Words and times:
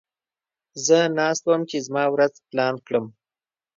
زه 0.85 0.97
ناست 1.17 1.43
وم 1.47 1.61
چې 1.69 1.77
زما 1.87 2.03
ورځ 2.13 2.33
پلان 2.49 2.75
کړم. 2.85 3.05